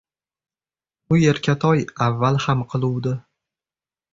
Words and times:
U 1.15 1.19
erkatoy 1.33 1.83
avval 2.09 2.41
ham 2.47 2.67
qiluvdi. 2.73 3.17